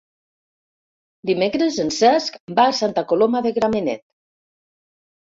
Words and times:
Dimecres 1.31 1.77
en 1.85 1.95
Cesc 1.99 2.41
va 2.63 2.67
a 2.67 2.75
Santa 2.81 3.07
Coloma 3.15 3.45
de 3.49 3.57
Gramenet. 3.63 4.07